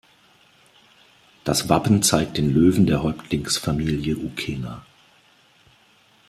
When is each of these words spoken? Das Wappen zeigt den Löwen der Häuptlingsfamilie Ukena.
Das 1.43 1.69
Wappen 1.69 2.01
zeigt 2.01 2.37
den 2.39 2.49
Löwen 2.51 2.87
der 2.87 3.03
Häuptlingsfamilie 3.03 4.17
Ukena. 4.17 4.83